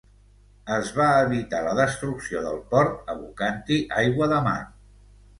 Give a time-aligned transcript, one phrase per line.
[0.75, 4.57] Es va evitar la destrucció del port abocant-hi aigua de mar.